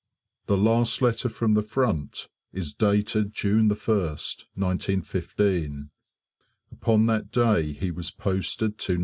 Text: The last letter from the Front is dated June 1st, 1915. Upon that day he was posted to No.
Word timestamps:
The 0.47 0.57
last 0.57 0.99
letter 1.03 1.29
from 1.29 1.53
the 1.53 1.61
Front 1.61 2.27
is 2.51 2.73
dated 2.73 3.33
June 3.35 3.69
1st, 3.69 4.45
1915. 4.55 5.91
Upon 6.71 7.05
that 7.05 7.31
day 7.31 7.71
he 7.73 7.91
was 7.91 8.09
posted 8.09 8.79
to 8.79 8.97
No. 8.97 8.99